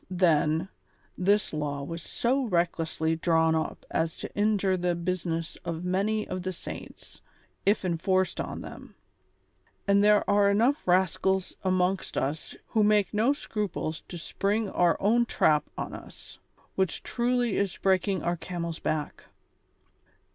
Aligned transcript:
then, 0.09 0.67
this 1.15 1.53
law 1.53 1.83
was 1.83 2.01
so 2.01 2.45
recklessly 2.45 3.15
drawn 3.15 3.53
up 3.53 3.85
as 3.91 4.17
to 4.17 4.33
injure 4.33 4.75
the 4.75 4.95
business 4.95 5.57
of 5.63 5.85
many 5.85 6.27
of 6.27 6.41
the 6.41 6.51
saints, 6.51 7.21
if 7.67 7.85
enforced 7.85 8.41
on 8.41 8.61
them; 8.61 8.95
and 9.87 10.03
there 10.03 10.27
are 10.27 10.51
enougli 10.51 10.87
rascals 10.87 11.55
amongst 11.63 12.17
us 12.17 12.55
who 12.69 12.81
make 12.83 13.13
no 13.13 13.31
scruples 13.31 14.01
to 14.07 14.17
spring 14.17 14.67
our 14.71 14.97
own 14.99 15.23
trap 15.23 15.65
on 15.77 15.93
us, 15.93 16.39
which 16.73 17.03
truly 17.03 17.55
is 17.55 17.77
breaking 17.77 18.23
our 18.23 18.37
camel's 18.37 18.79
back. 18.79 19.25